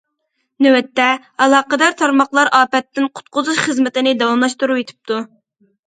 نۆۋەتتە، 0.65 1.09
ئالاقىدار 1.45 1.95
تارماقلار 2.01 2.51
ئاپەتتىن 2.61 3.09
قۇتقۇزۇش 3.21 3.63
خىزمىتىنى 3.71 4.19
داۋاملاشتۇرۇۋېتىپتۇ. 4.27 5.25